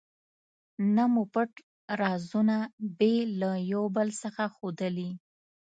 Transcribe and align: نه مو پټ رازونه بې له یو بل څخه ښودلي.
نه 0.95 1.03
مو 1.11 1.23
پټ 1.33 1.51
رازونه 2.01 2.57
بې 2.97 3.13
له 3.39 3.51
یو 3.73 3.83
بل 3.95 4.07
څخه 4.21 4.43
ښودلي. 4.55 5.09